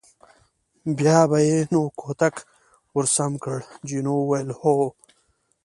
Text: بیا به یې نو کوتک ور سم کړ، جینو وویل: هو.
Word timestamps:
بیا 0.97 1.19
به 1.29 1.39
یې 1.47 1.57
نو 1.71 1.81
کوتک 1.99 2.35
ور 2.95 3.05
سم 3.15 3.31
کړ، 3.43 3.57
جینو 3.87 4.13
وویل: 4.19 4.49
هو. 4.59 4.75